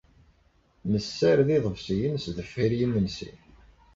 Nessared 0.91 1.49
iḍebsiyen 1.57 2.15
sdeffir 2.23 2.71
yimensi. 2.79 3.31